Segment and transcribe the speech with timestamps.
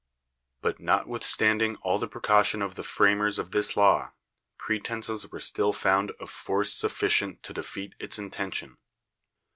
[0.61, 4.13] But not withstanding all the precaution of the framcrs of this law,
[4.57, 8.79] pretenses were still found of force sufficient to defeat its intention.